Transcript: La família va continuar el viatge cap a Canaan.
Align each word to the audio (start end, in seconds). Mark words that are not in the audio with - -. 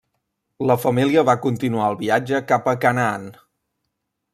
La 0.71 0.77
família 0.85 1.23
va 1.29 1.37
continuar 1.45 1.91
el 1.93 2.01
viatge 2.03 2.43
cap 2.53 2.71
a 2.73 2.77
Canaan. 2.87 3.33